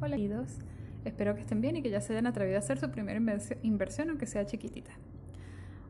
Hola, 0.00 0.16
queridos. 0.16 0.48
Espero 1.04 1.34
que 1.34 1.42
estén 1.42 1.60
bien 1.60 1.76
y 1.76 1.82
que 1.82 1.90
ya 1.90 2.00
se 2.00 2.14
hayan 2.14 2.26
atrevido 2.26 2.56
a 2.56 2.60
hacer 2.60 2.78
su 2.78 2.90
primera 2.90 3.20
inversión, 3.62 4.08
aunque 4.08 4.24
sea 4.24 4.46
chiquitita. 4.46 4.92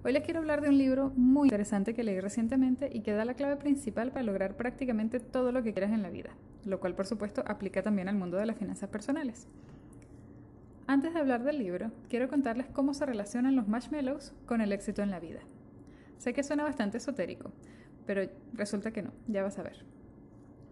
Hoy 0.04 0.12
les 0.12 0.24
quiero 0.24 0.40
hablar 0.40 0.62
de 0.62 0.68
un 0.68 0.78
libro 0.78 1.12
muy 1.14 1.46
interesante 1.46 1.94
que 1.94 2.02
leí 2.02 2.18
recientemente 2.18 2.90
y 2.92 3.02
que 3.02 3.12
da 3.12 3.24
la 3.24 3.34
clave 3.34 3.54
principal 3.54 4.10
para 4.10 4.24
lograr 4.24 4.56
prácticamente 4.56 5.20
todo 5.20 5.52
lo 5.52 5.62
que 5.62 5.72
quieras 5.72 5.92
en 5.92 6.02
la 6.02 6.10
vida, 6.10 6.30
lo 6.64 6.80
cual 6.80 6.96
por 6.96 7.06
supuesto 7.06 7.44
aplica 7.46 7.82
también 7.82 8.08
al 8.08 8.16
mundo 8.16 8.36
de 8.36 8.46
las 8.46 8.56
finanzas 8.56 8.88
personales. 8.88 9.46
Antes 10.88 11.14
de 11.14 11.20
hablar 11.20 11.44
del 11.44 11.58
libro, 11.58 11.92
quiero 12.08 12.28
contarles 12.28 12.66
cómo 12.66 12.94
se 12.94 13.06
relacionan 13.06 13.54
los 13.54 13.68
marshmallows 13.68 14.32
con 14.44 14.60
el 14.60 14.72
éxito 14.72 15.02
en 15.02 15.12
la 15.12 15.20
vida. 15.20 15.40
Sé 16.18 16.32
que 16.32 16.42
suena 16.42 16.64
bastante 16.64 16.98
esotérico, 16.98 17.52
pero 18.06 18.28
resulta 18.54 18.90
que 18.90 19.02
no, 19.02 19.12
ya 19.28 19.44
vas 19.44 19.56
a 19.60 19.62
ver. 19.62 19.95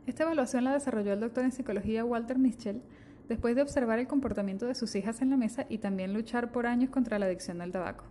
Esta 0.06 0.24
evaluación 0.24 0.64
la 0.64 0.72
desarrolló 0.72 1.14
el 1.14 1.20
doctor 1.20 1.44
en 1.44 1.52
psicología 1.52 2.04
Walter 2.04 2.38
Mischel 2.38 2.82
después 3.28 3.56
de 3.56 3.62
observar 3.62 3.98
el 3.98 4.06
comportamiento 4.06 4.66
de 4.66 4.74
sus 4.74 4.94
hijas 4.96 5.22
en 5.22 5.30
la 5.30 5.38
mesa 5.38 5.64
y 5.68 5.78
también 5.78 6.12
luchar 6.12 6.52
por 6.52 6.66
años 6.66 6.90
contra 6.90 7.18
la 7.18 7.26
adicción 7.26 7.62
al 7.62 7.72
tabaco. 7.72 8.04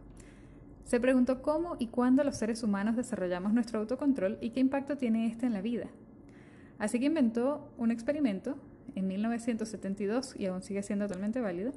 Se 0.86 1.00
preguntó 1.00 1.42
cómo 1.42 1.76
y 1.80 1.88
cuándo 1.88 2.24
los 2.24 2.38
seres 2.38 2.64
humanos 2.64 2.96
desarrollamos 2.96 3.54
nuestro 3.54 3.80
autocontrol 3.80 4.38
y 4.42 4.50
qué 4.50 4.60
impacto 4.60 4.98
tiene 4.98 5.28
este 5.28 5.46
en 5.46 5.54
la 5.54 5.62
vida. 5.62 5.88
Así 6.80 7.00
que 7.00 7.06
inventó 7.06 7.72
un 7.78 7.92
experimento 7.92 8.58
en 8.96 9.08
1972 9.08 10.36
y 10.38 10.48
aún 10.48 10.64
sigue 10.64 10.82
siendo 10.82 11.06
totalmente 11.06 11.42
válido, 11.42 11.74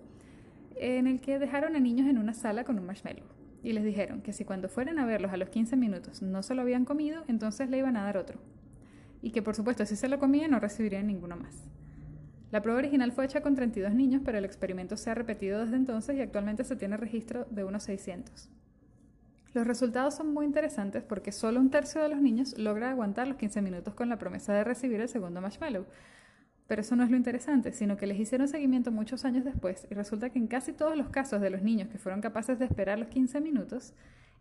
en 0.76 1.06
el 1.06 1.20
que 1.20 1.38
dejaron 1.38 1.76
a 1.76 1.80
niños 1.80 2.08
en 2.08 2.18
una 2.18 2.34
sala 2.34 2.64
con 2.64 2.78
un 2.78 2.86
marshmallow 2.86 3.24
y 3.62 3.72
les 3.72 3.84
dijeron 3.84 4.22
que 4.22 4.32
si 4.32 4.44
cuando 4.44 4.68
fueran 4.68 4.98
a 4.98 5.06
verlos 5.06 5.32
a 5.32 5.36
los 5.36 5.48
15 5.50 5.76
minutos 5.76 6.22
no 6.22 6.42
se 6.42 6.54
lo 6.54 6.62
habían 6.62 6.84
comido, 6.84 7.24
entonces 7.28 7.68
le 7.68 7.78
iban 7.78 7.96
a 7.96 8.04
dar 8.04 8.16
otro. 8.16 8.38
Y 9.22 9.30
que 9.30 9.42
por 9.42 9.54
supuesto 9.54 9.86
si 9.86 9.96
se 9.96 10.08
lo 10.08 10.18
comían 10.18 10.50
no 10.50 10.60
recibirían 10.60 11.06
ninguno 11.06 11.36
más. 11.36 11.64
La 12.52 12.62
prueba 12.62 12.78
original 12.78 13.12
fue 13.12 13.24
hecha 13.24 13.40
con 13.40 13.54
32 13.54 13.94
niños, 13.94 14.22
pero 14.24 14.38
el 14.38 14.44
experimento 14.44 14.96
se 14.96 15.10
ha 15.10 15.14
repetido 15.14 15.60
desde 15.60 15.76
entonces 15.76 16.16
y 16.16 16.20
actualmente 16.20 16.64
se 16.64 16.76
tiene 16.76 16.96
registro 16.96 17.46
de 17.50 17.64
unos 17.64 17.82
600. 17.84 18.48
Los 19.52 19.66
resultados 19.66 20.14
son 20.14 20.32
muy 20.32 20.44
interesantes 20.44 21.02
porque 21.02 21.32
solo 21.32 21.60
un 21.60 21.70
tercio 21.70 22.02
de 22.02 22.10
los 22.10 22.20
niños 22.20 22.56
logra 22.58 22.90
aguantar 22.90 23.26
los 23.26 23.38
15 23.38 23.62
minutos 23.62 23.94
con 23.94 24.08
la 24.08 24.18
promesa 24.18 24.52
de 24.52 24.64
recibir 24.64 25.00
el 25.00 25.08
segundo 25.08 25.40
marshmallow. 25.40 25.86
Pero 26.66 26.82
eso 26.82 26.94
no 26.94 27.04
es 27.04 27.10
lo 27.10 27.16
interesante, 27.16 27.72
sino 27.72 27.96
que 27.96 28.06
les 28.06 28.18
hicieron 28.18 28.48
seguimiento 28.48 28.90
muchos 28.92 29.24
años 29.24 29.44
después 29.44 29.86
y 29.90 29.94
resulta 29.94 30.30
que 30.30 30.38
en 30.38 30.46
casi 30.46 30.72
todos 30.72 30.96
los 30.96 31.08
casos 31.08 31.40
de 31.40 31.50
los 31.50 31.62
niños 31.62 31.88
que 31.88 31.98
fueron 31.98 32.20
capaces 32.20 32.58
de 32.58 32.64
esperar 32.64 32.98
los 32.98 33.08
15 33.08 33.40
minutos, 33.40 33.94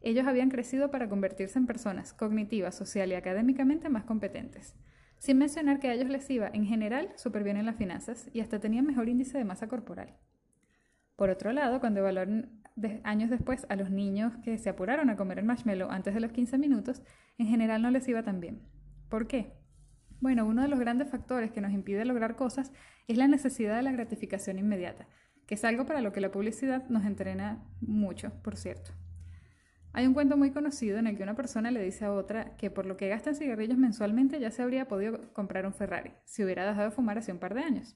ellos 0.06 0.28
habían 0.28 0.50
crecido 0.50 0.92
para 0.92 1.10
convertirse 1.10 1.58
en 1.58 1.66
personas 1.66 2.14
cognitivas, 2.14 2.76
social 2.76 3.12
y 3.12 3.16
académicamente 3.16 3.90
más 3.90 4.04
competentes. 4.04 4.76
Sin 5.18 5.40
mencionar 5.40 5.80
que 5.80 5.88
a 5.88 5.94
ellos 5.94 6.10
les 6.10 6.30
iba, 6.30 6.48
en 6.54 6.66
general, 6.66 7.10
súper 7.16 7.44
bien 7.44 7.58
en 7.58 7.66
las 7.66 7.76
finanzas 7.76 8.30
y 8.32 8.42
hasta 8.42 8.60
tenían 8.60 8.86
mejor 8.86 9.10
índice 9.10 9.38
de 9.38 9.46
masa 9.46 9.68
corporal. 9.68 10.16
Por 11.16 11.32
otro 11.32 11.52
lado, 11.54 11.80
cuando 11.80 12.02
evaluaron 12.02 12.62
años 13.04 13.32
después 13.32 13.66
a 13.70 13.76
los 13.76 13.90
niños 13.90 14.34
que 14.44 14.58
se 14.60 14.70
apuraron 14.70 15.10
a 15.10 15.16
comer 15.16 15.40
el 15.40 15.46
marshmallow 15.46 15.90
antes 15.90 16.14
de 16.14 16.20
los 16.20 16.32
15 16.32 16.60
minutos, 16.60 17.02
en 17.40 17.48
general 17.48 17.82
no 17.82 17.90
les 17.90 18.08
iba 18.08 18.22
tan 18.22 18.40
bien. 18.40 18.62
¿Por 19.10 19.28
qué? 19.28 19.54
Bueno, 20.20 20.46
uno 20.46 20.62
de 20.62 20.68
los 20.68 20.80
grandes 20.80 21.10
factores 21.10 21.52
que 21.52 21.62
nos 21.62 21.72
impide 21.72 22.06
lograr 22.06 22.36
cosas 22.36 22.72
es 23.08 23.18
la 23.18 23.28
necesidad 23.28 23.76
de 23.76 23.84
la 23.84 23.92
gratificación 23.92 24.60
inmediata, 24.60 25.08
que 25.48 25.56
es 25.56 25.66
algo 25.66 25.86
para 25.86 26.02
lo 26.02 26.12
que 26.12 26.22
la 26.22 26.32
publicidad 26.32 26.88
nos 26.90 27.06
entrena 27.06 27.64
mucho, 27.82 28.32
por 28.44 28.56
cierto. 28.56 28.92
Hay 29.96 30.06
un 30.06 30.14
cuento 30.14 30.36
muy 30.36 30.52
conocido 30.52 31.00
en 31.00 31.08
el 31.08 31.16
que 31.16 31.24
una 31.24 31.38
persona 31.38 31.72
le 31.72 31.82
dice 31.82 32.04
a 32.04 32.12
otra 32.12 32.58
que 32.58 32.70
por 32.70 32.86
lo 32.86 32.98
que 32.98 33.08
gasta 33.08 33.30
en 33.30 33.38
cigarrillos 33.38 33.78
mensualmente 33.78 34.42
ya 34.42 34.52
se 34.52 34.62
habría 34.62 34.90
podido 34.90 35.32
comprar 35.32 35.66
un 35.66 35.74
Ferrari, 35.74 36.12
si 36.26 36.44
hubiera 36.44 36.68
dejado 36.68 36.90
de 36.90 36.92
fumar 36.94 37.18
hace 37.18 37.32
un 37.32 37.40
par 37.40 37.54
de 37.54 37.62
años. 37.62 37.96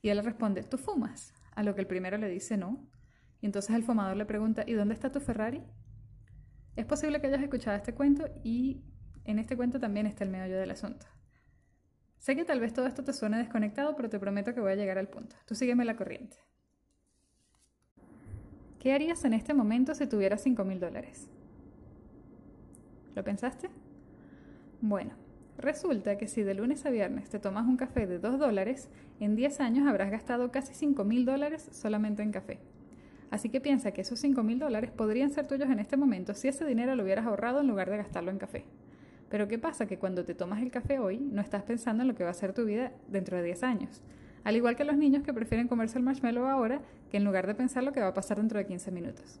Y 0.00 0.10
él 0.10 0.18
le 0.18 0.22
responde, 0.22 0.62
¿tú 0.62 0.78
fumas? 0.78 1.34
A 1.56 1.64
lo 1.64 1.74
que 1.74 1.80
el 1.80 1.88
primero 1.88 2.18
le 2.18 2.28
dice 2.28 2.56
no. 2.56 2.88
Y 3.40 3.46
entonces 3.46 3.74
el 3.74 3.82
fumador 3.82 4.16
le 4.16 4.26
pregunta, 4.26 4.62
¿y 4.64 4.74
dónde 4.74 4.94
está 4.94 5.10
tu 5.10 5.18
Ferrari? 5.18 5.60
Es 6.76 6.86
posible 6.86 7.20
que 7.20 7.26
hayas 7.26 7.42
escuchado 7.42 7.76
este 7.76 7.94
cuento 7.94 8.28
y 8.44 8.84
en 9.24 9.40
este 9.40 9.56
cuento 9.56 9.80
también 9.80 10.06
está 10.06 10.22
el 10.22 10.30
meollo 10.30 10.56
del 10.56 10.70
asunto. 10.70 11.06
Sé 12.18 12.36
que 12.36 12.44
tal 12.44 12.60
vez 12.60 12.74
todo 12.74 12.86
esto 12.86 13.02
te 13.02 13.12
suene 13.12 13.38
desconectado, 13.38 13.96
pero 13.96 14.08
te 14.08 14.20
prometo 14.20 14.54
que 14.54 14.60
voy 14.60 14.70
a 14.70 14.76
llegar 14.76 14.98
al 14.98 15.08
punto. 15.08 15.34
Tú 15.46 15.56
sígueme 15.56 15.84
la 15.84 15.96
corriente. 15.96 16.36
¿Qué 18.78 18.92
harías 18.92 19.24
en 19.24 19.32
este 19.32 19.52
momento 19.52 19.96
si 19.96 20.06
tuvieras 20.06 20.42
5 20.42 20.64
mil 20.64 20.78
dólares? 20.78 21.28
¿Lo 23.14 23.24
pensaste? 23.24 23.68
Bueno, 24.80 25.12
resulta 25.58 26.16
que 26.16 26.28
si 26.28 26.42
de 26.42 26.54
lunes 26.54 26.86
a 26.86 26.90
viernes 26.90 27.28
te 27.28 27.38
tomas 27.38 27.66
un 27.66 27.76
café 27.76 28.06
de 28.06 28.18
2 28.18 28.38
dólares, 28.38 28.88
en 29.18 29.36
10 29.36 29.60
años 29.60 29.86
habrás 29.86 30.10
gastado 30.10 30.50
casi 30.50 30.74
5 30.74 31.04
mil 31.04 31.24
dólares 31.24 31.68
solamente 31.72 32.22
en 32.22 32.32
café. 32.32 32.58
Así 33.30 33.48
que 33.48 33.60
piensa 33.60 33.92
que 33.92 34.00
esos 34.00 34.18
5 34.18 34.42
mil 34.42 34.58
dólares 34.58 34.90
podrían 34.90 35.30
ser 35.30 35.46
tuyos 35.46 35.70
en 35.70 35.78
este 35.78 35.96
momento 35.96 36.34
si 36.34 36.48
ese 36.48 36.64
dinero 36.64 36.96
lo 36.96 37.04
hubieras 37.04 37.26
ahorrado 37.26 37.60
en 37.60 37.68
lugar 37.68 37.90
de 37.90 37.96
gastarlo 37.96 38.30
en 38.30 38.38
café. 38.38 38.64
Pero 39.28 39.46
¿qué 39.46 39.58
pasa? 39.58 39.86
Que 39.86 39.98
cuando 39.98 40.24
te 40.24 40.34
tomas 40.34 40.62
el 40.62 40.70
café 40.70 40.98
hoy 40.98 41.18
no 41.18 41.40
estás 41.40 41.62
pensando 41.62 42.02
en 42.02 42.08
lo 42.08 42.14
que 42.14 42.24
va 42.24 42.30
a 42.30 42.34
ser 42.34 42.52
tu 42.52 42.64
vida 42.64 42.92
dentro 43.08 43.36
de 43.36 43.44
10 43.44 43.62
años. 43.62 44.02
Al 44.42 44.56
igual 44.56 44.74
que 44.74 44.84
los 44.84 44.96
niños 44.96 45.22
que 45.22 45.34
prefieren 45.34 45.68
comerse 45.68 45.98
el 45.98 46.04
marshmallow 46.04 46.46
ahora 46.46 46.80
que 47.10 47.18
en 47.18 47.24
lugar 47.24 47.46
de 47.46 47.54
pensar 47.54 47.84
lo 47.84 47.92
que 47.92 48.00
va 48.00 48.08
a 48.08 48.14
pasar 48.14 48.38
dentro 48.38 48.58
de 48.58 48.66
15 48.66 48.90
minutos. 48.90 49.40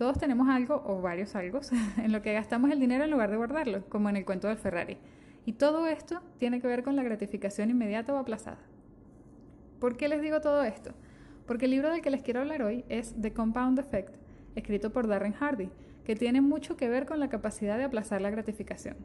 Todos 0.00 0.16
tenemos 0.16 0.48
algo 0.48 0.82
o 0.86 1.02
varios 1.02 1.36
algo 1.36 1.60
en 1.98 2.10
lo 2.10 2.22
que 2.22 2.32
gastamos 2.32 2.70
el 2.70 2.80
dinero 2.80 3.04
en 3.04 3.10
lugar 3.10 3.30
de 3.30 3.36
guardarlo, 3.36 3.84
como 3.90 4.08
en 4.08 4.16
el 4.16 4.24
cuento 4.24 4.48
del 4.48 4.56
Ferrari. 4.56 4.96
Y 5.44 5.52
todo 5.52 5.86
esto 5.86 6.22
tiene 6.38 6.58
que 6.62 6.66
ver 6.66 6.82
con 6.82 6.96
la 6.96 7.02
gratificación 7.02 7.68
inmediata 7.68 8.14
o 8.14 8.16
aplazada. 8.16 8.60
¿Por 9.78 9.98
qué 9.98 10.08
les 10.08 10.22
digo 10.22 10.40
todo 10.40 10.62
esto? 10.62 10.94
Porque 11.46 11.66
el 11.66 11.72
libro 11.72 11.90
del 11.90 12.00
que 12.00 12.08
les 12.08 12.22
quiero 12.22 12.40
hablar 12.40 12.62
hoy 12.62 12.82
es 12.88 13.14
The 13.20 13.34
Compound 13.34 13.78
Effect, 13.78 14.14
escrito 14.54 14.90
por 14.90 15.06
Darren 15.06 15.34
Hardy, 15.34 15.68
que 16.02 16.16
tiene 16.16 16.40
mucho 16.40 16.78
que 16.78 16.88
ver 16.88 17.04
con 17.04 17.20
la 17.20 17.28
capacidad 17.28 17.76
de 17.76 17.84
aplazar 17.84 18.22
la 18.22 18.30
gratificación. 18.30 18.96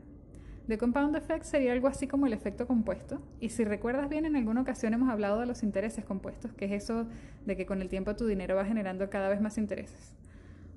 The 0.70 0.78
Compound 0.78 1.18
Effect 1.18 1.44
sería 1.44 1.74
algo 1.74 1.90
así 1.90 2.08
como 2.08 2.26
el 2.26 2.32
efecto 2.32 2.68
compuesto, 2.68 3.22
y 3.42 3.50
si 3.50 3.66
recuerdas 3.66 4.08
bien, 4.08 4.26
en 4.26 4.38
alguna 4.38 4.62
ocasión 4.62 4.94
hemos 4.94 5.10
hablado 5.10 5.42
de 5.42 5.46
los 5.46 5.62
intereses 5.62 6.06
compuestos, 6.06 6.54
que 6.54 6.64
es 6.64 6.72
eso 6.72 7.06
de 7.46 7.58
que 7.58 7.66
con 7.66 7.82
el 7.82 7.90
tiempo 7.90 8.16
tu 8.16 8.28
dinero 8.28 8.56
va 8.56 8.64
generando 8.64 9.10
cada 9.10 9.28
vez 9.28 9.42
más 9.42 9.58
intereses. 9.58 10.16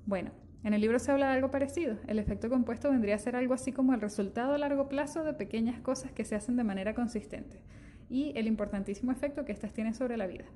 Bueno, 0.09 0.31
en 0.65 0.73
el 0.73 0.81
libro 0.81 0.99
se 0.99 1.13
habla 1.13 1.27
de 1.27 1.35
algo 1.35 1.51
parecido. 1.51 1.99
El 2.07 2.19
efecto 2.19 2.49
compuesto 2.49 2.91
vendría 2.91 3.15
a 3.15 3.19
ser 3.19 3.37
algo 3.37 3.53
así 3.53 3.73
como 3.73 3.93
el 3.93 4.01
resultado 4.01 4.55
a 4.55 4.59
largo 4.59 4.89
plazo 4.89 5.23
de 5.23 5.35
pequeñas 5.35 5.81
cosas 5.81 6.13
que 6.13 6.25
se 6.25 6.35
hacen 6.35 6.57
de 6.57 6.65
manera 6.65 6.95
consistente, 6.95 7.61
y 8.09 8.33
el 8.35 8.47
importantísimo 8.47 9.13
efecto 9.13 9.45
que 9.45 9.53
éstas 9.53 9.75
tienen 9.75 9.93
sobre 9.93 10.17
la 10.17 10.27
vida. 10.27 10.47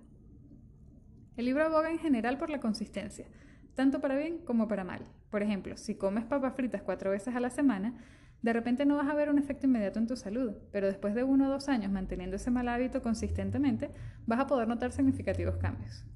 El 1.37 1.45
libro 1.45 1.67
aboga 1.67 1.91
en 1.91 1.99
general 1.99 2.39
por 2.39 2.49
la 2.49 2.61
consistencia, 2.61 3.27
tanto 3.75 4.01
para 4.01 4.17
bien 4.17 4.39
como 4.39 4.69
para 4.69 4.85
mal. 4.85 5.03
Por 5.29 5.43
ejemplo, 5.43 5.77
si 5.77 5.97
comes 5.97 6.25
papas 6.25 6.55
fritas 6.55 6.81
cuatro 6.81 7.11
veces 7.11 7.37
a 7.37 7.41
la 7.41 7.51
semana, 7.51 8.03
de 8.41 8.55
repente 8.55 8.87
no 8.87 8.97
vas 8.97 9.11
a 9.11 9.15
ver 9.15 9.29
un 9.29 9.39
efecto 9.39 9.67
inmediato 9.67 9.99
en 9.99 10.07
tu 10.07 10.17
salud, 10.17 10.55
pero 10.73 10.87
después 10.87 11.15
de 11.15 11.25
uno 11.25 11.49
o 11.49 11.51
dos 11.51 11.69
años 11.69 11.93
manteniendo 11.93 12.37
ese 12.37 12.51
mal 12.51 12.69
hábito 12.69 13.03
consistentemente, 13.03 13.91
vas 14.25 14.41
a 14.41 14.47
poder 14.47 14.67
notar 14.67 14.93
significativos 14.93 15.59
cambios, 15.59 16.07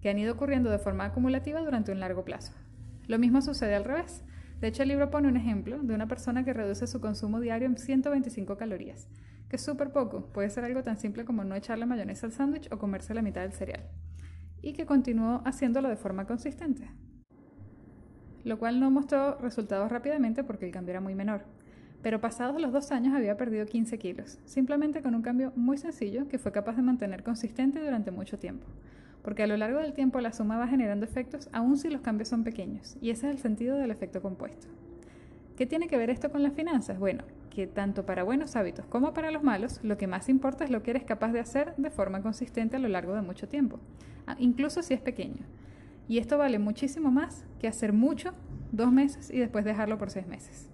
que 0.00 0.10
han 0.10 0.18
ido 0.18 0.34
ocurriendo 0.34 0.68
de 0.68 0.80
forma 0.80 1.04
acumulativa 1.04 1.60
durante 1.60 1.92
un 1.92 2.00
largo 2.00 2.24
plazo. 2.24 2.52
Lo 3.12 3.18
mismo 3.18 3.42
sucede 3.42 3.74
al 3.74 3.84
revés. 3.84 4.24
De 4.62 4.68
hecho, 4.68 4.84
el 4.84 4.88
libro 4.88 5.10
pone 5.10 5.28
un 5.28 5.36
ejemplo 5.36 5.78
de 5.82 5.94
una 5.94 6.08
persona 6.08 6.46
que 6.46 6.54
reduce 6.54 6.86
su 6.86 6.98
consumo 6.98 7.40
diario 7.40 7.66
en 7.68 7.76
125 7.76 8.56
calorías, 8.56 9.06
que 9.50 9.56
es 9.56 9.62
súper 9.62 9.92
poco, 9.92 10.32
puede 10.32 10.48
ser 10.48 10.64
algo 10.64 10.82
tan 10.82 10.96
simple 10.96 11.26
como 11.26 11.44
no 11.44 11.54
echarle 11.54 11.84
mayonesa 11.84 12.24
al 12.24 12.32
sándwich 12.32 12.72
o 12.72 12.78
comerse 12.78 13.12
la 13.12 13.20
mitad 13.20 13.42
del 13.42 13.52
cereal 13.52 13.82
y 14.62 14.72
que 14.72 14.86
continuó 14.86 15.42
haciéndolo 15.44 15.90
de 15.90 15.96
forma 15.96 16.26
consistente, 16.26 16.90
lo 18.44 18.58
cual 18.58 18.80
no 18.80 18.90
mostró 18.90 19.36
resultados 19.42 19.92
rápidamente 19.92 20.42
porque 20.42 20.64
el 20.64 20.72
cambio 20.72 20.92
era 20.92 21.02
muy 21.02 21.14
menor. 21.14 21.42
Pero 22.00 22.22
pasados 22.22 22.58
los 22.62 22.72
dos 22.72 22.92
años 22.92 23.14
había 23.14 23.36
perdido 23.36 23.66
15 23.66 23.98
kilos, 23.98 24.38
simplemente 24.46 25.02
con 25.02 25.14
un 25.14 25.20
cambio 25.20 25.52
muy 25.54 25.76
sencillo 25.76 26.28
que 26.28 26.38
fue 26.38 26.50
capaz 26.50 26.76
de 26.76 26.82
mantener 26.82 27.22
consistente 27.22 27.78
durante 27.78 28.10
mucho 28.10 28.38
tiempo. 28.38 28.66
Porque 29.22 29.42
a 29.42 29.46
lo 29.46 29.56
largo 29.56 29.78
del 29.78 29.92
tiempo 29.92 30.20
la 30.20 30.32
suma 30.32 30.58
va 30.58 30.66
generando 30.66 31.04
efectos 31.04 31.48
aun 31.52 31.78
si 31.78 31.88
los 31.88 32.00
cambios 32.00 32.28
son 32.28 32.44
pequeños, 32.44 32.96
y 33.00 33.10
ese 33.10 33.28
es 33.28 33.34
el 33.34 33.38
sentido 33.38 33.76
del 33.76 33.90
efecto 33.90 34.20
compuesto. 34.20 34.66
¿Qué 35.56 35.66
tiene 35.66 35.86
que 35.86 35.96
ver 35.96 36.10
esto 36.10 36.30
con 36.30 36.42
las 36.42 36.54
finanzas? 36.54 36.98
Bueno, 36.98 37.24
que 37.50 37.66
tanto 37.66 38.06
para 38.06 38.22
buenos 38.22 38.56
hábitos 38.56 38.86
como 38.86 39.12
para 39.12 39.30
los 39.30 39.42
malos, 39.42 39.80
lo 39.82 39.98
que 39.98 40.06
más 40.06 40.28
importa 40.28 40.64
es 40.64 40.70
lo 40.70 40.82
que 40.82 40.90
eres 40.90 41.04
capaz 41.04 41.32
de 41.32 41.40
hacer 41.40 41.74
de 41.76 41.90
forma 41.90 42.22
consistente 42.22 42.76
a 42.76 42.78
lo 42.78 42.88
largo 42.88 43.14
de 43.14 43.22
mucho 43.22 43.46
tiempo. 43.48 43.78
Ah, 44.26 44.36
incluso 44.38 44.82
si 44.82 44.94
es 44.94 45.00
pequeño. 45.00 45.44
Y 46.08 46.18
esto 46.18 46.38
vale 46.38 46.58
muchísimo 46.58 47.10
más 47.10 47.44
que 47.60 47.68
hacer 47.68 47.92
mucho 47.92 48.32
dos 48.72 48.90
meses 48.90 49.30
y 49.30 49.38
después 49.38 49.64
dejarlo 49.64 49.98
por 49.98 50.10
seis 50.10 50.26
meses. 50.26 50.68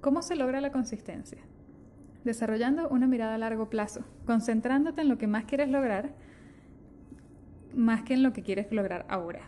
¿Cómo 0.00 0.22
se 0.22 0.36
logra 0.36 0.60
la 0.60 0.70
consistencia? 0.70 1.38
Desarrollando 2.24 2.88
una 2.88 3.06
mirada 3.06 3.34
a 3.34 3.38
largo 3.38 3.68
plazo, 3.68 4.04
concentrándote 4.26 5.00
en 5.00 5.08
lo 5.08 5.18
que 5.18 5.26
más 5.26 5.44
quieres 5.44 5.68
lograr, 5.68 6.14
más 7.74 8.02
que 8.02 8.14
en 8.14 8.22
lo 8.22 8.32
que 8.32 8.42
quieres 8.42 8.70
lograr 8.72 9.04
ahora. 9.08 9.40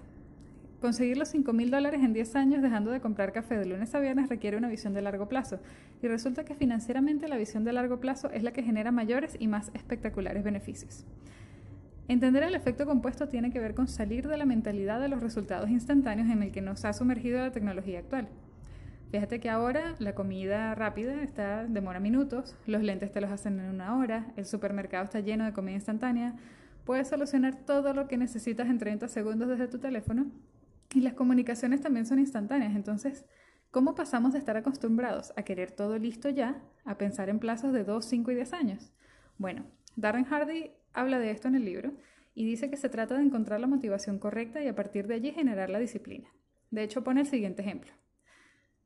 Conseguir 0.81 1.17
los 1.17 1.29
5 1.29 1.53
mil 1.53 1.71
dólares 1.71 2.03
en 2.03 2.13
10 2.13 2.37
años 2.37 2.63
dejando 2.63 2.91
de 2.91 3.01
comprar 3.01 3.33
café 3.33 3.57
de 3.57 3.65
lunes 3.65 3.95
a 3.95 4.01
viernes 4.01 4.29
requiere 4.29 4.57
una 4.57 4.69
visión 4.69 4.93
de 4.93 5.03
largo 5.03 5.29
plazo, 5.29 5.59
y 6.03 6.09
resulta 6.09 6.45
que 6.45 6.55
financieramente 6.55 7.29
la 7.29 7.39
visión 7.39 7.65
de 7.65 7.73
largo 7.73 7.99
plazo 7.99 8.31
es 8.31 8.43
la 8.43 8.53
que 8.53 8.63
genera 8.63 8.93
mayores 8.93 9.37
y 9.39 9.49
más 9.49 9.71
espectaculares 9.75 10.45
beneficios. 10.45 11.05
Entender 12.09 12.45
el 12.45 12.55
efecto 12.55 12.87
compuesto 12.87 13.27
tiene 13.27 13.51
que 13.51 13.59
ver 13.59 13.75
con 13.75 13.89
salir 13.89 14.29
de 14.29 14.37
la 14.37 14.45
mentalidad 14.45 15.01
de 15.01 15.09
los 15.09 15.21
resultados 15.23 15.71
instantáneos 15.71 16.29
en 16.29 16.43
el 16.43 16.53
que 16.53 16.61
nos 16.61 16.85
ha 16.85 16.93
sumergido 16.93 17.41
la 17.41 17.51
tecnología 17.51 17.99
actual. 17.99 18.29
Fíjate 19.11 19.41
que 19.41 19.49
ahora 19.49 19.95
la 19.99 20.15
comida 20.15 20.75
rápida 20.75 21.23
está 21.23 21.65
demora 21.65 22.01
minutos, 22.01 22.55
los 22.67 22.83
lentes 22.83 23.13
te 23.13 23.21
los 23.21 23.31
hacen 23.31 23.59
en 23.59 23.71
una 23.71 23.97
hora, 23.97 24.27
el 24.37 24.45
supermercado 24.45 25.05
está 25.05 25.21
lleno 25.21 25.45
de 25.45 25.53
comida 25.53 25.75
instantánea, 25.75 26.35
puedes 26.87 27.09
solucionar 27.09 27.57
todo 27.67 27.93
lo 27.93 28.07
que 28.07 28.17
necesitas 28.17 28.69
en 28.69 28.79
30 28.79 29.09
segundos 29.09 29.49
desde 29.49 29.67
tu 29.67 29.79
teléfono 29.79 30.31
y 30.95 31.01
las 31.01 31.15
comunicaciones 31.15 31.81
también 31.81 32.07
son 32.07 32.21
instantáneas. 32.21 32.77
Entonces, 32.77 33.27
¿cómo 33.73 33.97
pasamos 33.97 34.33
de 34.33 34.39
estar 34.39 34.57
acostumbrados 34.57 35.33
a 35.37 35.43
querer 35.43 35.73
todo 35.73 35.99
listo 35.99 36.31
ya 36.31 36.63
a 36.85 36.97
pensar 36.97 37.29
en 37.29 37.41
plazos 37.41 37.73
de 37.73 37.83
2, 37.83 38.05
5 38.05 38.31
y 38.31 38.35
10 38.37 38.53
años? 38.53 38.93
Bueno, 39.37 39.67
Darren 39.97 40.25
Hardy 40.25 40.71
habla 40.95 41.19
de 41.19 41.33
esto 41.33 41.49
en 41.49 41.57
el 41.57 41.65
libro 41.65 41.93
y 42.37 42.47
dice 42.47 42.71
que 42.71 42.77
se 42.77 42.89
trata 42.89 43.17
de 43.17 43.25
encontrar 43.25 43.59
la 43.59 43.67
motivación 43.67 44.21
correcta 44.21 44.63
y 44.63 44.69
a 44.69 44.77
partir 44.77 45.09
de 45.09 45.15
allí 45.15 45.33
generar 45.33 45.71
la 45.71 45.81
disciplina. 45.81 46.29
De 46.71 46.85
hecho, 46.85 47.03
pone 47.03 47.23
el 47.23 47.27
siguiente 47.27 47.63
ejemplo. 47.63 47.91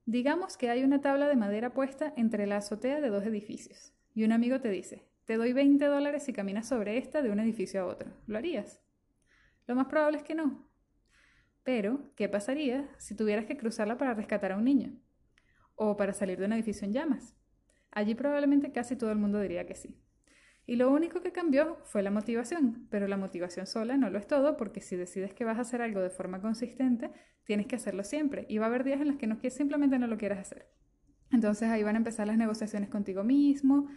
Digamos 0.07 0.57
que 0.57 0.71
hay 0.71 0.85
una 0.85 1.03
tabla 1.03 1.29
de 1.29 1.37
madera 1.37 1.75
puesta 1.75 2.15
entre 2.17 2.47
la 2.47 2.57
azotea 2.57 3.03
de 3.03 3.11
dos 3.11 3.27
edificios 3.27 3.93
y 4.15 4.25
un 4.25 4.33
amigo 4.33 4.59
te 4.61 4.71
dice, 4.71 5.05
te 5.31 5.37
doy 5.37 5.53
20 5.53 5.85
dólares 5.85 6.25
si 6.25 6.33
caminas 6.33 6.67
sobre 6.67 6.99
esta 6.99 7.23
de 7.23 7.31
un 7.31 7.39
edificio 7.39 7.81
a 7.81 7.87
otro. 7.87 8.11
¿Lo 8.27 8.37
harías? 8.37 8.81
Lo 9.69 9.77
más 9.77 9.87
probable 9.87 10.19
es 10.19 10.25
que 10.25 10.35
no. 10.35 10.69
Pero, 11.63 12.11
¿qué 12.17 12.29
pasaría 12.29 12.91
si 12.99 13.15
tuvieras 13.15 13.47
que 13.47 13.57
cruzarla 13.57 13.97
para 13.97 14.13
rescatar 14.13 14.51
a 14.51 14.57
un 14.57 14.65
niño? 14.65 14.93
¿O 15.77 15.97
para 15.97 16.15
salir 16.15 16.37
de 16.41 16.47
un 16.47 16.53
edificio 16.55 16.85
en 16.85 16.95
llamas? 16.95 17.37
Allí 17.93 18.17
probablemente 18.17 18.73
casi 18.73 18.97
todo 18.97 19.13
el 19.13 19.19
mundo 19.19 19.39
diría 19.39 19.67
que 19.67 19.77
sí. 19.77 20.03
Y 20.67 20.75
lo 20.75 20.91
único 20.91 21.23
que 21.23 21.31
cambió 21.31 21.79
fue 21.85 22.03
la 22.03 22.11
motivación, 22.11 22.89
pero 22.91 23.07
la 23.07 23.17
motivación 23.17 23.69
sola 23.69 23.97
no 23.97 24.11
lo 24.11 24.19
es 24.19 24.27
todo 24.27 24.57
porque 24.57 24.81
si 24.81 24.97
decides 24.97 25.33
que 25.33 25.45
vas 25.45 25.59
a 25.59 25.61
hacer 25.61 25.81
algo 25.81 26.01
de 26.01 26.11
forma 26.11 26.41
consistente, 26.41 27.13
tienes 27.45 27.69
que 27.69 27.77
hacerlo 27.77 28.03
siempre 28.03 28.47
y 28.49 28.59
va 28.59 28.65
a 28.65 28.69
haber 28.69 28.83
días 28.83 29.01
en 29.01 29.07
los 29.07 29.17
que 29.17 29.29
no, 29.29 29.39
simplemente 29.49 29.97
no 30.01 30.09
lo 30.09 30.19
quieras 30.19 30.41
hacer. 30.41 30.73
Entonces 31.31 31.69
ahí 31.69 31.85
van 31.85 31.95
a 31.95 31.99
empezar 31.99 32.27
las 32.27 32.37
negociaciones 32.37 32.89
contigo 32.89 33.23
mismo 33.23 33.89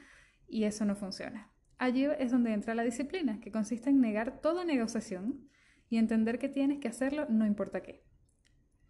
y 0.47 0.63
eso 0.65 0.85
no 0.85 0.95
funciona. 0.95 1.51
Allí 1.77 2.05
es 2.19 2.31
donde 2.31 2.53
entra 2.53 2.75
la 2.75 2.83
disciplina, 2.83 3.39
que 3.39 3.51
consiste 3.51 3.89
en 3.89 3.99
negar 3.99 4.39
toda 4.41 4.65
negociación 4.65 5.49
y 5.89 5.97
entender 5.97 6.39
que 6.39 6.49
tienes 6.49 6.79
que 6.79 6.87
hacerlo 6.87 7.25
no 7.29 7.45
importa 7.45 7.81
qué. 7.81 8.03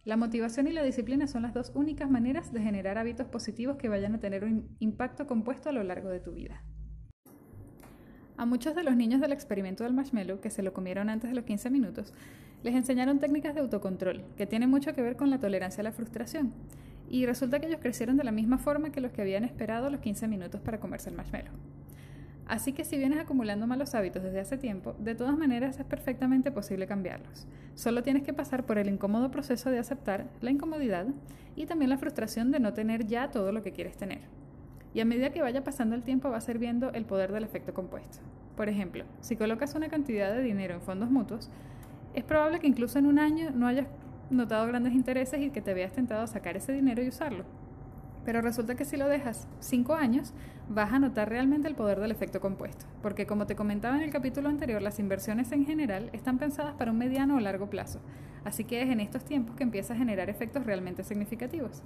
La 0.04 0.18
motivación 0.18 0.68
y 0.68 0.72
la 0.72 0.82
disciplina 0.82 1.26
son 1.26 1.42
las 1.42 1.54
dos 1.54 1.72
únicas 1.74 2.10
maneras 2.10 2.52
de 2.52 2.60
generar 2.60 2.98
hábitos 2.98 3.26
positivos 3.28 3.78
que 3.78 3.88
vayan 3.88 4.14
a 4.14 4.20
tener 4.20 4.44
un 4.44 4.76
impacto 4.78 5.26
compuesto 5.26 5.70
a 5.70 5.72
lo 5.72 5.82
largo 5.82 6.10
de 6.10 6.20
tu 6.20 6.32
vida. 6.32 6.62
A 8.36 8.46
muchos 8.46 8.74
de 8.74 8.82
los 8.82 8.96
niños 8.96 9.20
del 9.20 9.32
experimento 9.32 9.84
del 9.84 9.94
marshmallow, 9.94 10.40
que 10.40 10.50
se 10.50 10.62
lo 10.62 10.72
comieron 10.72 11.08
antes 11.08 11.30
de 11.30 11.36
los 11.36 11.44
15 11.44 11.70
minutos, 11.70 12.12
les 12.62 12.74
enseñaron 12.74 13.18
técnicas 13.18 13.54
de 13.54 13.60
autocontrol, 13.60 14.24
que 14.36 14.46
tienen 14.46 14.70
mucho 14.70 14.92
que 14.92 15.02
ver 15.02 15.16
con 15.16 15.30
la 15.30 15.38
tolerancia 15.38 15.80
a 15.80 15.84
la 15.84 15.92
frustración. 15.92 16.52
Y 17.08 17.26
resulta 17.26 17.60
que 17.60 17.66
ellos 17.66 17.80
crecieron 17.80 18.16
de 18.16 18.24
la 18.24 18.32
misma 18.32 18.58
forma 18.58 18.90
que 18.90 19.00
los 19.00 19.12
que 19.12 19.22
habían 19.22 19.44
esperado 19.44 19.90
los 19.90 20.00
15 20.00 20.28
minutos 20.28 20.60
para 20.60 20.80
comerse 20.80 21.10
el 21.10 21.16
marshmallow. 21.16 21.52
Así 22.46 22.72
que 22.72 22.84
si 22.84 22.98
vienes 22.98 23.18
acumulando 23.18 23.66
malos 23.66 23.94
hábitos 23.94 24.22
desde 24.22 24.40
hace 24.40 24.58
tiempo, 24.58 24.94
de 24.98 25.14
todas 25.14 25.36
maneras 25.36 25.80
es 25.80 25.86
perfectamente 25.86 26.50
posible 26.50 26.86
cambiarlos. 26.86 27.46
Solo 27.74 28.02
tienes 28.02 28.22
que 28.22 28.34
pasar 28.34 28.64
por 28.66 28.78
el 28.78 28.88
incómodo 28.88 29.30
proceso 29.30 29.70
de 29.70 29.78
aceptar 29.78 30.26
la 30.42 30.50
incomodidad 30.50 31.06
y 31.56 31.66
también 31.66 31.90
la 31.90 31.98
frustración 31.98 32.50
de 32.50 32.60
no 32.60 32.74
tener 32.74 33.06
ya 33.06 33.30
todo 33.30 33.50
lo 33.50 33.62
que 33.62 33.72
quieres 33.72 33.96
tener 33.96 34.20
y 34.94 35.00
a 35.00 35.04
medida 35.04 35.30
que 35.30 35.42
vaya 35.42 35.64
pasando 35.64 35.96
el 35.96 36.04
tiempo 36.04 36.30
vas 36.30 36.48
a 36.48 36.52
ir 36.52 36.58
viendo 36.58 36.92
el 36.92 37.04
poder 37.04 37.32
del 37.32 37.42
efecto 37.42 37.74
compuesto. 37.74 38.18
Por 38.56 38.68
ejemplo, 38.68 39.04
si 39.20 39.36
colocas 39.36 39.74
una 39.74 39.88
cantidad 39.88 40.32
de 40.32 40.40
dinero 40.40 40.74
en 40.74 40.80
fondos 40.80 41.10
mutuos, 41.10 41.50
es 42.14 42.22
probable 42.22 42.60
que 42.60 42.68
incluso 42.68 43.00
en 43.00 43.06
un 43.06 43.18
año 43.18 43.50
no 43.50 43.66
hayas 43.66 43.88
notado 44.30 44.66
grandes 44.66 44.94
intereses 44.94 45.40
y 45.40 45.50
que 45.50 45.60
te 45.60 45.74
veas 45.74 45.92
tentado 45.92 46.22
a 46.22 46.26
sacar 46.26 46.56
ese 46.56 46.72
dinero 46.72 47.02
y 47.02 47.08
usarlo. 47.08 47.44
Pero 48.24 48.40
resulta 48.40 48.74
que 48.74 48.84
si 48.84 48.96
lo 48.96 49.06
dejas 49.06 49.46
cinco 49.60 49.94
años, 49.94 50.32
vas 50.68 50.92
a 50.92 50.98
notar 50.98 51.28
realmente 51.28 51.68
el 51.68 51.74
poder 51.74 52.00
del 52.00 52.10
efecto 52.10 52.40
compuesto, 52.40 52.86
porque 53.02 53.26
como 53.26 53.46
te 53.46 53.54
comentaba 53.54 53.96
en 53.96 54.02
el 54.02 54.10
capítulo 54.10 54.48
anterior, 54.48 54.80
las 54.80 54.98
inversiones 54.98 55.52
en 55.52 55.66
general 55.66 56.08
están 56.12 56.38
pensadas 56.38 56.74
para 56.74 56.90
un 56.90 56.98
mediano 56.98 57.36
o 57.36 57.40
largo 57.40 57.68
plazo, 57.68 58.00
así 58.44 58.64
que 58.64 58.80
es 58.82 58.88
en 58.88 59.00
estos 59.00 59.24
tiempos 59.24 59.56
que 59.56 59.62
empieza 59.62 59.92
a 59.92 59.96
generar 59.96 60.30
efectos 60.30 60.64
realmente 60.64 61.04
significativos. 61.04 61.82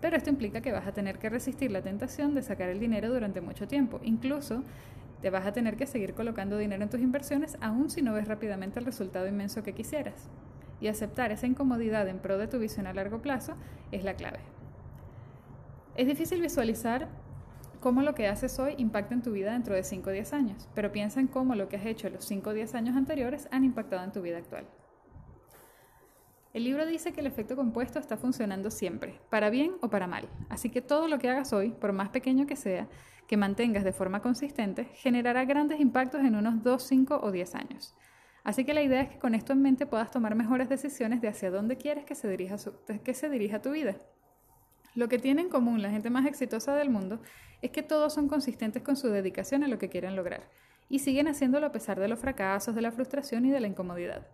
Pero 0.00 0.16
esto 0.16 0.30
implica 0.30 0.60
que 0.60 0.72
vas 0.72 0.86
a 0.86 0.92
tener 0.92 1.18
que 1.18 1.28
resistir 1.28 1.70
la 1.70 1.82
tentación 1.82 2.34
de 2.34 2.42
sacar 2.42 2.68
el 2.68 2.80
dinero 2.80 3.08
durante 3.08 3.40
mucho 3.40 3.66
tiempo. 3.66 4.00
Incluso 4.04 4.62
te 5.22 5.30
vas 5.30 5.46
a 5.46 5.52
tener 5.52 5.76
que 5.76 5.86
seguir 5.86 6.14
colocando 6.14 6.56
dinero 6.56 6.82
en 6.82 6.90
tus 6.90 7.00
inversiones 7.00 7.58
aun 7.60 7.90
si 7.90 8.02
no 8.02 8.12
ves 8.12 8.28
rápidamente 8.28 8.78
el 8.78 8.86
resultado 8.86 9.26
inmenso 9.26 9.64
que 9.64 9.72
quisieras. 9.72 10.28
Y 10.80 10.88
aceptar 10.88 11.32
esa 11.32 11.46
incomodidad 11.46 12.08
en 12.08 12.18
pro 12.18 12.38
de 12.38 12.48
tu 12.48 12.58
visión 12.58 12.86
a 12.86 12.92
largo 12.92 13.20
plazo 13.20 13.54
es 13.90 14.04
la 14.04 14.14
clave. 14.14 14.40
Es 15.96 16.06
difícil 16.06 16.40
visualizar 16.40 17.08
cómo 17.80 18.02
lo 18.02 18.14
que 18.14 18.28
haces 18.28 18.58
hoy 18.58 18.74
impacta 18.78 19.14
en 19.14 19.22
tu 19.22 19.32
vida 19.32 19.52
dentro 19.52 19.74
de 19.74 19.82
5 19.82 20.10
o 20.10 20.12
10 20.12 20.32
años, 20.32 20.68
pero 20.74 20.92
piensa 20.92 21.20
en 21.20 21.26
cómo 21.26 21.54
lo 21.54 21.68
que 21.68 21.76
has 21.76 21.86
hecho 21.86 22.08
los 22.08 22.24
5 22.24 22.50
o 22.50 22.52
10 22.52 22.74
años 22.74 22.96
anteriores 22.96 23.48
han 23.50 23.64
impactado 23.64 24.04
en 24.04 24.12
tu 24.12 24.22
vida 24.22 24.38
actual. 24.38 24.66
El 26.54 26.64
libro 26.64 26.86
dice 26.86 27.12
que 27.12 27.20
el 27.20 27.26
efecto 27.26 27.56
compuesto 27.56 27.98
está 27.98 28.16
funcionando 28.16 28.70
siempre, 28.70 29.20
para 29.30 29.50
bien 29.50 29.72
o 29.80 29.90
para 29.90 30.06
mal. 30.06 30.28
Así 30.48 30.70
que 30.70 30.80
todo 30.80 31.06
lo 31.06 31.18
que 31.18 31.28
hagas 31.28 31.52
hoy, 31.52 31.70
por 31.70 31.92
más 31.92 32.08
pequeño 32.08 32.46
que 32.46 32.56
sea, 32.56 32.88
que 33.26 33.36
mantengas 33.36 33.84
de 33.84 33.92
forma 33.92 34.22
consistente, 34.22 34.86
generará 34.94 35.44
grandes 35.44 35.78
impactos 35.78 36.22
en 36.22 36.34
unos 36.34 36.62
2, 36.62 36.82
5 36.82 37.20
o 37.22 37.30
10 37.30 37.54
años. 37.54 37.94
Así 38.48 38.64
que 38.64 38.72
la 38.72 38.80
idea 38.80 39.02
es 39.02 39.10
que 39.10 39.18
con 39.18 39.34
esto 39.34 39.52
en 39.52 39.60
mente 39.60 39.84
puedas 39.84 40.10
tomar 40.10 40.34
mejores 40.34 40.70
decisiones 40.70 41.20
de 41.20 41.28
hacia 41.28 41.50
dónde 41.50 41.76
quieres 41.76 42.06
que 42.06 42.14
se 42.14 42.30
dirija, 42.30 42.56
que 43.04 43.12
se 43.12 43.28
dirija 43.28 43.60
tu 43.60 43.72
vida. 43.72 43.96
Lo 44.94 45.10
que 45.10 45.18
tiene 45.18 45.42
en 45.42 45.50
común 45.50 45.82
la 45.82 45.90
gente 45.90 46.08
más 46.08 46.24
exitosa 46.24 46.74
del 46.74 46.88
mundo 46.88 47.20
es 47.60 47.72
que 47.72 47.82
todos 47.82 48.14
son 48.14 48.26
consistentes 48.26 48.82
con 48.82 48.96
su 48.96 49.08
dedicación 49.08 49.64
a 49.64 49.68
lo 49.68 49.78
que 49.78 49.90
quieren 49.90 50.16
lograr 50.16 50.48
y 50.88 51.00
siguen 51.00 51.28
haciéndolo 51.28 51.66
a 51.66 51.72
pesar 51.72 52.00
de 52.00 52.08
los 52.08 52.20
fracasos, 52.20 52.74
de 52.74 52.80
la 52.80 52.90
frustración 52.90 53.44
y 53.44 53.50
de 53.50 53.60
la 53.60 53.66
incomodidad. 53.66 54.26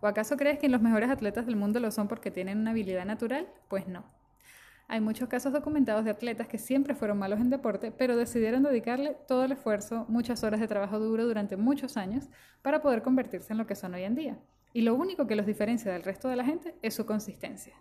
¿O 0.00 0.06
acaso 0.06 0.38
crees 0.38 0.58
que 0.58 0.70
los 0.70 0.80
mejores 0.80 1.10
atletas 1.10 1.44
del 1.44 1.56
mundo 1.56 1.80
lo 1.80 1.90
son 1.90 2.08
porque 2.08 2.30
tienen 2.30 2.60
una 2.60 2.70
habilidad 2.70 3.04
natural? 3.04 3.46
Pues 3.68 3.86
no. 3.86 4.06
Hay 4.92 5.00
muchos 5.00 5.28
casos 5.28 5.52
documentados 5.52 6.04
de 6.04 6.10
atletas 6.10 6.48
que 6.48 6.58
siempre 6.58 6.96
fueron 6.96 7.16
malos 7.16 7.38
en 7.38 7.48
deporte, 7.48 7.92
pero 7.92 8.16
decidieron 8.16 8.64
dedicarle 8.64 9.16
todo 9.28 9.44
el 9.44 9.52
esfuerzo, 9.52 10.04
muchas 10.08 10.42
horas 10.42 10.58
de 10.58 10.66
trabajo 10.66 10.98
duro 10.98 11.24
durante 11.26 11.56
muchos 11.56 11.96
años 11.96 12.28
para 12.60 12.82
poder 12.82 13.00
convertirse 13.00 13.52
en 13.52 13.58
lo 13.58 13.68
que 13.68 13.76
son 13.76 13.94
hoy 13.94 14.02
en 14.02 14.16
día. 14.16 14.40
Y 14.72 14.80
lo 14.80 14.96
único 14.96 15.28
que 15.28 15.36
los 15.36 15.46
diferencia 15.46 15.92
del 15.92 16.02
resto 16.02 16.26
de 16.26 16.34
la 16.34 16.44
gente 16.44 16.74
es 16.82 16.92
su 16.92 17.06
consistencia. 17.06 17.76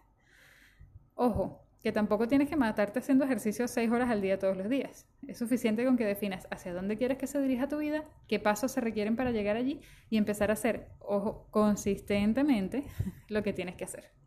Ojo, 1.15 1.65
que 1.81 1.91
tampoco 1.91 2.27
tienes 2.27 2.47
que 2.47 2.55
matarte 2.55 2.99
haciendo 2.99 3.25
ejercicio 3.25 3.67
seis 3.67 3.89
horas 3.89 4.11
al 4.11 4.21
día 4.21 4.37
todos 4.37 4.55
los 4.55 4.69
días. 4.69 5.07
Es 5.27 5.39
suficiente 5.39 5.83
con 5.85 5.97
que 5.97 6.05
definas 6.05 6.47
hacia 6.51 6.75
dónde 6.75 6.95
quieres 6.95 7.17
que 7.17 7.25
se 7.25 7.41
dirija 7.41 7.67
tu 7.67 7.79
vida, 7.79 8.03
qué 8.27 8.39
pasos 8.39 8.71
se 8.71 8.81
requieren 8.81 9.15
para 9.15 9.31
llegar 9.31 9.55
allí 9.55 9.81
y 10.11 10.17
empezar 10.17 10.51
a 10.51 10.53
hacer, 10.53 10.89
ojo, 10.99 11.47
consistentemente 11.49 12.85
lo 13.29 13.41
que 13.41 13.51
tienes 13.51 13.73
que 13.73 13.85
hacer. 13.85 14.18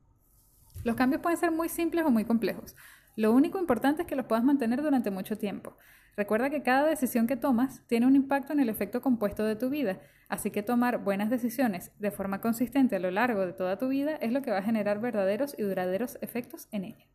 Los 0.85 0.97
cambios 0.97 1.23
pueden 1.23 1.39
ser 1.39 1.51
muy 1.51 1.69
simples 1.69 2.05
o 2.05 2.11
muy 2.11 2.25
complejos. 2.25 2.75
Lo 3.17 3.33
único 3.33 3.59
importante 3.59 4.03
es 4.03 4.09
que 4.09 4.17
los 4.17 4.27
puedas 4.27 4.45
mantener 4.45 4.83
durante 4.83 5.11
mucho 5.11 5.37
tiempo. 5.37 5.77
Recuerda 6.17 6.51
que 6.51 6.63
cada 6.63 6.87
decisión 6.87 7.27
que 7.27 7.37
tomas 7.37 7.87
tiene 7.87 8.07
un 8.07 8.17
impacto 8.17 8.53
en 8.53 8.61
el 8.61 8.69
efecto 8.69 9.01
compuesto 9.01 9.45
de 9.45 9.57
tu 9.57 9.71
vida, 9.71 10.01
así 10.29 10.51
que 10.51 10.63
tomar 10.63 10.99
buenas 11.05 11.31
decisiones 11.31 11.91
de 11.99 12.11
forma 12.11 12.41
consistente 12.41 12.97
a 12.97 13.01
lo 13.01 13.11
largo 13.11 13.47
de 13.47 13.53
toda 13.53 13.79
tu 13.79 13.89
vida 13.89 14.17
es 14.17 14.33
lo 14.33 14.43
que 14.43 14.51
va 14.51 14.59
a 14.59 14.63
generar 14.63 15.01
verdaderos 15.01 15.55
y 15.59 15.63
duraderos 15.63 16.19
efectos 16.21 16.69
en 16.71 16.85
ella. 16.85 17.07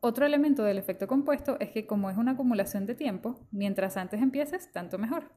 Otro 0.00 0.26
elemento 0.26 0.62
del 0.62 0.78
efecto 0.78 1.06
compuesto 1.06 1.56
es 1.60 1.70
que 1.70 1.86
como 1.86 2.10
es 2.10 2.16
una 2.16 2.32
acumulación 2.32 2.86
de 2.86 2.94
tiempo, 2.94 3.46
mientras 3.50 3.96
antes 3.96 4.20
empieces, 4.20 4.70
tanto 4.70 4.98
mejor. 4.98 5.32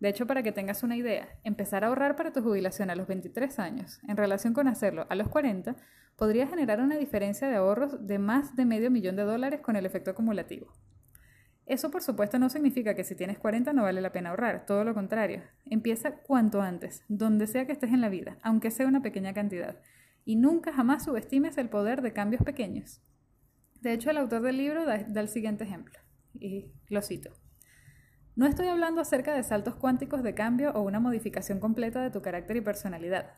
De 0.00 0.08
hecho, 0.08 0.26
para 0.26 0.42
que 0.42 0.52
tengas 0.52 0.82
una 0.82 0.96
idea, 0.96 1.28
empezar 1.42 1.84
a 1.84 1.88
ahorrar 1.88 2.16
para 2.16 2.32
tu 2.32 2.42
jubilación 2.42 2.90
a 2.90 2.96
los 2.96 3.06
23 3.06 3.58
años, 3.58 3.98
en 4.06 4.16
relación 4.16 4.52
con 4.52 4.68
hacerlo 4.68 5.06
a 5.08 5.14
los 5.14 5.28
40, 5.28 5.76
podría 6.16 6.46
generar 6.46 6.80
una 6.80 6.96
diferencia 6.96 7.48
de 7.48 7.56
ahorros 7.56 8.06
de 8.06 8.18
más 8.18 8.56
de 8.56 8.66
medio 8.66 8.90
millón 8.90 9.16
de 9.16 9.22
dólares 9.22 9.60
con 9.60 9.76
el 9.76 9.86
efecto 9.86 10.10
acumulativo. 10.10 10.72
Eso 11.66 11.90
por 11.90 12.02
supuesto 12.02 12.38
no 12.38 12.48
significa 12.48 12.94
que 12.94 13.02
si 13.02 13.16
tienes 13.16 13.38
40 13.38 13.72
no 13.72 13.82
vale 13.82 14.00
la 14.00 14.12
pena 14.12 14.30
ahorrar, 14.30 14.66
todo 14.66 14.84
lo 14.84 14.94
contrario. 14.94 15.42
Empieza 15.64 16.12
cuanto 16.18 16.62
antes, 16.62 17.04
donde 17.08 17.48
sea 17.48 17.66
que 17.66 17.72
estés 17.72 17.92
en 17.92 18.00
la 18.00 18.08
vida, 18.08 18.38
aunque 18.42 18.70
sea 18.70 18.86
una 18.86 19.02
pequeña 19.02 19.34
cantidad, 19.34 19.80
y 20.24 20.36
nunca 20.36 20.72
jamás 20.72 21.04
subestimes 21.04 21.58
el 21.58 21.68
poder 21.68 22.02
de 22.02 22.12
cambios 22.12 22.42
pequeños. 22.44 23.02
De 23.80 23.92
hecho, 23.92 24.10
el 24.10 24.18
autor 24.18 24.42
del 24.42 24.58
libro 24.58 24.84
da, 24.84 24.94
el 24.96 25.28
siguiente 25.28 25.64
ejemplo, 25.64 25.98
y 26.34 26.72
lo 26.88 27.02
cito. 27.02 27.30
No 28.36 28.44
estoy 28.44 28.68
hablando 28.68 29.00
acerca 29.00 29.32
de 29.34 29.42
saltos 29.42 29.76
cuánticos 29.76 30.22
de 30.22 30.34
cambio 30.34 30.70
o 30.72 30.82
una 30.82 31.00
modificación 31.00 31.58
completa 31.58 32.02
de 32.02 32.10
tu 32.10 32.20
carácter 32.20 32.58
y 32.58 32.60
personalidad. 32.60 33.30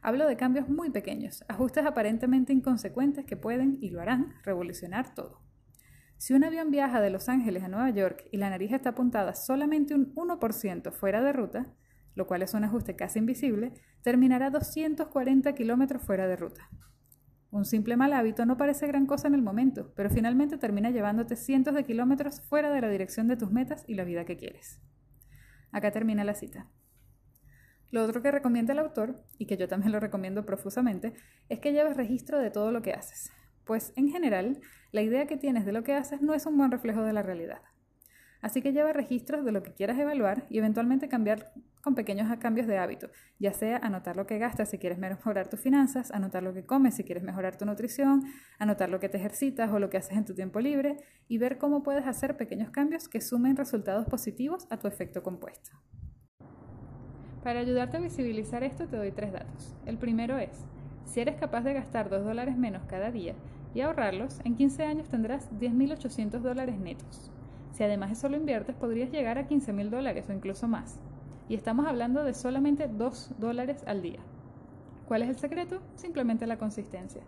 Hablo 0.00 0.26
de 0.26 0.38
cambios 0.38 0.66
muy 0.66 0.88
pequeños, 0.88 1.44
ajustes 1.46 1.84
aparentemente 1.84 2.54
inconsecuentes 2.54 3.26
que 3.26 3.36
pueden, 3.36 3.76
y 3.82 3.90
lo 3.90 4.00
harán, 4.00 4.32
revolucionar 4.44 5.14
todo. 5.14 5.42
Si 6.16 6.32
un 6.32 6.42
avión 6.42 6.70
viaja 6.70 7.02
de 7.02 7.10
Los 7.10 7.28
Ángeles 7.28 7.64
a 7.64 7.68
Nueva 7.68 7.90
York 7.90 8.28
y 8.32 8.38
la 8.38 8.48
nariz 8.48 8.72
está 8.72 8.90
apuntada 8.90 9.34
solamente 9.34 9.94
un 9.94 10.14
1% 10.14 10.90
fuera 10.90 11.20
de 11.20 11.34
ruta, 11.34 11.66
lo 12.14 12.26
cual 12.26 12.40
es 12.40 12.54
un 12.54 12.64
ajuste 12.64 12.96
casi 12.96 13.18
invisible, 13.18 13.74
terminará 14.00 14.48
240 14.48 15.54
kilómetros 15.54 16.02
fuera 16.02 16.26
de 16.26 16.36
ruta. 16.36 16.70
Un 17.50 17.64
simple 17.64 17.96
mal 17.96 18.12
hábito 18.12 18.44
no 18.44 18.56
parece 18.56 18.86
gran 18.86 19.06
cosa 19.06 19.28
en 19.28 19.34
el 19.34 19.42
momento, 19.42 19.92
pero 19.94 20.10
finalmente 20.10 20.58
termina 20.58 20.90
llevándote 20.90 21.36
cientos 21.36 21.74
de 21.74 21.84
kilómetros 21.84 22.40
fuera 22.40 22.70
de 22.70 22.80
la 22.80 22.88
dirección 22.88 23.28
de 23.28 23.36
tus 23.36 23.50
metas 23.50 23.84
y 23.86 23.94
la 23.94 24.04
vida 24.04 24.24
que 24.24 24.36
quieres. 24.36 24.80
Acá 25.72 25.90
termina 25.90 26.24
la 26.24 26.34
cita. 26.34 26.68
Lo 27.90 28.02
otro 28.02 28.20
que 28.20 28.30
recomienda 28.32 28.72
el 28.72 28.80
autor, 28.80 29.22
y 29.38 29.46
que 29.46 29.56
yo 29.56 29.68
también 29.68 29.92
lo 29.92 30.00
recomiendo 30.00 30.44
profusamente, 30.44 31.14
es 31.48 31.60
que 31.60 31.72
lleves 31.72 31.96
registro 31.96 32.40
de 32.40 32.50
todo 32.50 32.72
lo 32.72 32.82
que 32.82 32.92
haces, 32.92 33.30
pues 33.64 33.92
en 33.96 34.08
general 34.08 34.60
la 34.92 35.02
idea 35.02 35.26
que 35.26 35.36
tienes 35.36 35.64
de 35.64 35.72
lo 35.72 35.84
que 35.84 35.94
haces 35.94 36.20
no 36.20 36.34
es 36.34 36.46
un 36.46 36.56
buen 36.58 36.70
reflejo 36.70 37.02
de 37.02 37.12
la 37.12 37.22
realidad. 37.22 37.62
Así 38.42 38.62
que 38.62 38.72
lleva 38.72 38.92
registros 38.92 39.44
de 39.44 39.52
lo 39.52 39.62
que 39.62 39.72
quieras 39.72 39.98
evaluar 39.98 40.46
y 40.50 40.58
eventualmente 40.58 41.08
cambiar 41.08 41.52
con 41.82 41.94
pequeños 41.94 42.28
cambios 42.38 42.66
de 42.66 42.78
hábito, 42.78 43.10
ya 43.38 43.52
sea 43.52 43.76
anotar 43.76 44.16
lo 44.16 44.26
que 44.26 44.38
gastas 44.38 44.70
si 44.70 44.78
quieres 44.78 44.98
mejorar 44.98 45.48
tus 45.48 45.60
finanzas, 45.60 46.10
anotar 46.10 46.42
lo 46.42 46.52
que 46.52 46.66
comes 46.66 46.96
si 46.96 47.04
quieres 47.04 47.22
mejorar 47.22 47.56
tu 47.56 47.64
nutrición, 47.64 48.24
anotar 48.58 48.88
lo 48.88 48.98
que 48.98 49.08
te 49.08 49.18
ejercitas 49.18 49.70
o 49.70 49.78
lo 49.78 49.88
que 49.88 49.96
haces 49.96 50.16
en 50.16 50.24
tu 50.24 50.34
tiempo 50.34 50.58
libre 50.58 50.96
y 51.28 51.38
ver 51.38 51.58
cómo 51.58 51.84
puedes 51.84 52.06
hacer 52.06 52.36
pequeños 52.36 52.70
cambios 52.70 53.08
que 53.08 53.20
sumen 53.20 53.56
resultados 53.56 54.06
positivos 54.06 54.66
a 54.70 54.78
tu 54.78 54.88
efecto 54.88 55.22
compuesto. 55.22 55.70
Para 57.44 57.60
ayudarte 57.60 57.98
a 57.98 58.00
visibilizar 58.00 58.64
esto 58.64 58.88
te 58.88 58.96
doy 58.96 59.12
tres 59.12 59.32
datos. 59.32 59.76
El 59.86 59.98
primero 59.98 60.38
es, 60.38 60.64
si 61.04 61.20
eres 61.20 61.36
capaz 61.36 61.60
de 61.60 61.74
gastar 61.74 62.10
2 62.10 62.24
dólares 62.24 62.56
menos 62.56 62.82
cada 62.88 63.12
día 63.12 63.36
y 63.72 63.82
ahorrarlos, 63.82 64.40
en 64.44 64.56
15 64.56 64.82
años 64.82 65.08
tendrás 65.08 65.48
10.800 65.52 66.40
dólares 66.40 66.76
netos. 66.80 67.30
Si 67.76 67.84
además 67.84 68.10
eso 68.10 68.30
lo 68.30 68.38
inviertes, 68.38 68.74
podrías 68.74 69.10
llegar 69.10 69.36
a 69.36 69.46
15 69.46 69.70
mil 69.74 69.90
dólares 69.90 70.24
o 70.30 70.32
incluso 70.32 70.66
más. 70.66 70.98
Y 71.46 71.54
estamos 71.54 71.86
hablando 71.86 72.24
de 72.24 72.32
solamente 72.32 72.88
2 72.88 73.34
dólares 73.38 73.84
al 73.86 74.00
día. 74.00 74.20
¿Cuál 75.06 75.20
es 75.20 75.28
el 75.28 75.36
secreto? 75.36 75.82
Simplemente 75.94 76.46
la 76.46 76.56
consistencia. 76.56 77.20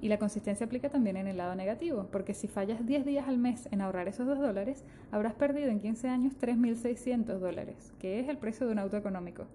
Y 0.00 0.08
la 0.08 0.20
consistencia 0.20 0.66
aplica 0.66 0.88
también 0.88 1.16
en 1.16 1.26
el 1.26 1.38
lado 1.38 1.56
negativo, 1.56 2.06
porque 2.12 2.32
si 2.32 2.46
fallas 2.46 2.86
10 2.86 3.04
días 3.04 3.26
al 3.26 3.38
mes 3.38 3.68
en 3.72 3.80
ahorrar 3.80 4.06
esos 4.06 4.24
2 4.28 4.38
dólares, 4.38 4.84
habrás 5.10 5.34
perdido 5.34 5.68
en 5.68 5.80
15 5.80 6.08
años 6.08 6.34
3.600 6.40 7.40
dólares, 7.40 7.92
que 7.98 8.20
es 8.20 8.28
el 8.28 8.38
precio 8.38 8.68
de 8.68 8.72
un 8.74 8.78
auto 8.78 8.98
económico. 8.98 9.46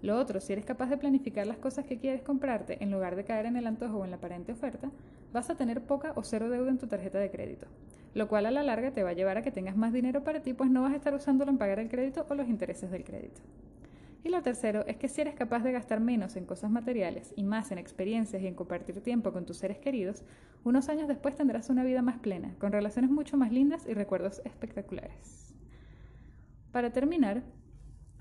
Lo 0.00 0.16
otro, 0.16 0.40
si 0.40 0.54
eres 0.54 0.64
capaz 0.64 0.88
de 0.88 0.96
planificar 0.96 1.46
las 1.46 1.58
cosas 1.58 1.84
que 1.84 1.98
quieres 1.98 2.22
comprarte 2.22 2.82
en 2.82 2.92
lugar 2.92 3.14
de 3.14 3.24
caer 3.24 3.44
en 3.44 3.56
el 3.56 3.66
antojo 3.66 3.98
o 3.98 4.04
en 4.06 4.10
la 4.10 4.16
aparente 4.16 4.52
oferta, 4.52 4.90
vas 5.34 5.50
a 5.50 5.54
tener 5.54 5.82
poca 5.82 6.12
o 6.16 6.22
cero 6.22 6.48
deuda 6.48 6.70
en 6.70 6.78
tu 6.78 6.86
tarjeta 6.86 7.18
de 7.18 7.30
crédito 7.30 7.66
lo 8.16 8.28
cual 8.28 8.46
a 8.46 8.50
la 8.50 8.62
larga 8.62 8.92
te 8.92 9.02
va 9.02 9.10
a 9.10 9.12
llevar 9.12 9.36
a 9.36 9.42
que 9.42 9.50
tengas 9.50 9.76
más 9.76 9.92
dinero 9.92 10.24
para 10.24 10.40
ti, 10.40 10.54
pues 10.54 10.70
no 10.70 10.80
vas 10.80 10.94
a 10.94 10.96
estar 10.96 11.14
usándolo 11.14 11.50
en 11.50 11.58
pagar 11.58 11.78
el 11.80 11.90
crédito 11.90 12.24
o 12.30 12.34
los 12.34 12.48
intereses 12.48 12.90
del 12.90 13.04
crédito. 13.04 13.42
Y 14.24 14.30
lo 14.30 14.40
tercero 14.40 14.86
es 14.86 14.96
que 14.96 15.06
si 15.06 15.20
eres 15.20 15.34
capaz 15.34 15.62
de 15.62 15.70
gastar 15.70 16.00
menos 16.00 16.34
en 16.36 16.46
cosas 16.46 16.70
materiales 16.70 17.34
y 17.36 17.44
más 17.44 17.70
en 17.72 17.76
experiencias 17.76 18.42
y 18.42 18.46
en 18.46 18.54
compartir 18.54 19.02
tiempo 19.02 19.34
con 19.34 19.44
tus 19.44 19.58
seres 19.58 19.76
queridos, 19.76 20.24
unos 20.64 20.88
años 20.88 21.08
después 21.08 21.36
tendrás 21.36 21.68
una 21.68 21.84
vida 21.84 22.00
más 22.00 22.18
plena, 22.18 22.54
con 22.58 22.72
relaciones 22.72 23.10
mucho 23.10 23.36
más 23.36 23.52
lindas 23.52 23.86
y 23.86 23.92
recuerdos 23.92 24.40
espectaculares. 24.46 25.54
Para 26.72 26.94
terminar, 26.94 27.42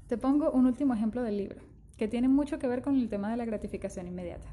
te 0.07 0.17
pongo 0.17 0.51
un 0.51 0.65
último 0.65 0.93
ejemplo 0.93 1.23
del 1.23 1.37
libro, 1.37 1.61
que 1.95 2.09
tiene 2.09 2.27
mucho 2.27 2.59
que 2.59 2.67
ver 2.67 2.81
con 2.81 2.99
el 2.99 3.07
tema 3.07 3.31
de 3.31 3.37
la 3.37 3.45
gratificación 3.45 4.07
inmediata. 4.07 4.49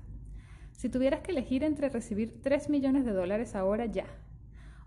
Si 0.71 0.89
tuvieras 0.89 1.21
que 1.23 1.33
elegir 1.33 1.65
entre 1.65 1.89
recibir 1.89 2.41
3 2.43 2.71
millones 2.71 3.05
de 3.05 3.13
dólares 3.13 3.57
ahora 3.57 3.87
ya, 3.87 4.07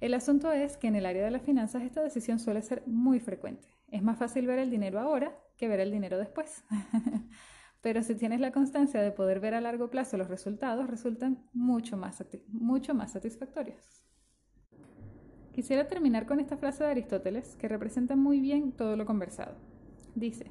El 0.00 0.14
asunto 0.14 0.52
es 0.52 0.76
que 0.76 0.88
en 0.88 0.96
el 0.96 1.06
área 1.06 1.24
de 1.24 1.30
las 1.30 1.42
finanzas 1.42 1.82
esta 1.82 2.02
decisión 2.02 2.40
suele 2.40 2.62
ser 2.62 2.82
muy 2.86 3.20
frecuente. 3.20 3.68
Es 3.90 4.02
más 4.02 4.18
fácil 4.18 4.46
ver 4.46 4.58
el 4.58 4.70
dinero 4.70 4.98
ahora 4.98 5.38
que 5.56 5.68
ver 5.68 5.80
el 5.80 5.90
dinero 5.90 6.18
después. 6.18 6.64
Pero 7.80 8.02
si 8.02 8.14
tienes 8.14 8.40
la 8.40 8.50
constancia 8.50 9.02
de 9.02 9.10
poder 9.10 9.40
ver 9.40 9.54
a 9.54 9.60
largo 9.60 9.90
plazo 9.90 10.16
los 10.16 10.28
resultados, 10.28 10.88
resultan 10.88 11.44
mucho 11.52 11.96
más, 11.96 12.24
mucho 12.48 12.94
más 12.94 13.12
satisfactorios. 13.12 14.02
Quisiera 15.52 15.86
terminar 15.86 16.26
con 16.26 16.40
esta 16.40 16.56
frase 16.56 16.82
de 16.82 16.90
Aristóteles 16.90 17.56
que 17.56 17.68
representa 17.68 18.16
muy 18.16 18.40
bien 18.40 18.72
todo 18.72 18.96
lo 18.96 19.04
conversado. 19.04 19.54
Dice, 20.14 20.50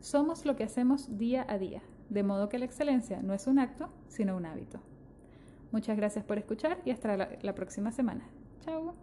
somos 0.00 0.44
lo 0.44 0.56
que 0.56 0.64
hacemos 0.64 1.16
día 1.16 1.46
a 1.48 1.56
día, 1.56 1.82
de 2.10 2.22
modo 2.22 2.48
que 2.48 2.58
la 2.58 2.64
excelencia 2.64 3.22
no 3.22 3.32
es 3.32 3.46
un 3.46 3.60
acto, 3.60 3.88
sino 4.08 4.36
un 4.36 4.44
hábito. 4.44 4.80
Muchas 5.70 5.96
gracias 5.96 6.24
por 6.24 6.36
escuchar 6.36 6.82
y 6.84 6.90
hasta 6.90 7.16
la, 7.16 7.28
la 7.40 7.54
próxima 7.54 7.92
semana. 7.92 8.28
Chao. 8.60 8.94